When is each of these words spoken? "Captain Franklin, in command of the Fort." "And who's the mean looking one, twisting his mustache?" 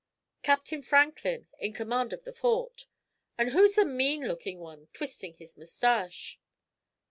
"Captain 0.41 0.81
Franklin, 0.81 1.47
in 1.59 1.73
command 1.73 2.11
of 2.11 2.23
the 2.23 2.33
Fort." 2.33 2.87
"And 3.37 3.49
who's 3.51 3.75
the 3.75 3.85
mean 3.85 4.27
looking 4.27 4.57
one, 4.59 4.87
twisting 4.93 5.35
his 5.35 5.55
mustache?" 5.55 6.39